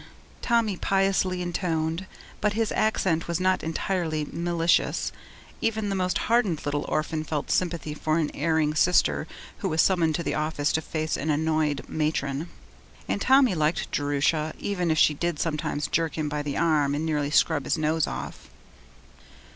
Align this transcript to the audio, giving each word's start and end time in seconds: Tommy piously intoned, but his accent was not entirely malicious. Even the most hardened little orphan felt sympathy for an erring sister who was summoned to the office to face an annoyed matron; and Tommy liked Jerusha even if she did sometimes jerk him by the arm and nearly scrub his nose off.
Tommy 0.41 0.77
piously 0.77 1.43
intoned, 1.43 2.07
but 2.39 2.53
his 2.53 2.71
accent 2.71 3.27
was 3.27 3.39
not 3.39 3.61
entirely 3.61 4.25
malicious. 4.31 5.11
Even 5.61 5.89
the 5.89 5.95
most 5.95 6.17
hardened 6.25 6.65
little 6.65 6.83
orphan 6.89 7.23
felt 7.23 7.51
sympathy 7.51 7.93
for 7.93 8.17
an 8.17 8.31
erring 8.35 8.73
sister 8.73 9.27
who 9.59 9.69
was 9.69 9.79
summoned 9.79 10.15
to 10.15 10.23
the 10.23 10.33
office 10.33 10.71
to 10.71 10.81
face 10.81 11.15
an 11.17 11.29
annoyed 11.29 11.87
matron; 11.87 12.49
and 13.07 13.21
Tommy 13.21 13.53
liked 13.53 13.91
Jerusha 13.91 14.53
even 14.57 14.89
if 14.89 14.97
she 14.97 15.13
did 15.13 15.39
sometimes 15.39 15.85
jerk 15.87 16.17
him 16.17 16.27
by 16.29 16.41
the 16.41 16.57
arm 16.57 16.95
and 16.95 17.05
nearly 17.05 17.29
scrub 17.29 17.65
his 17.65 17.77
nose 17.77 18.07
off. 18.07 18.49